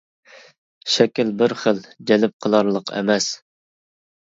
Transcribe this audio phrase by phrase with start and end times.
[0.93, 3.31] شەكىل بىر خىل، جەلپ قىلارلىق ئەمەس.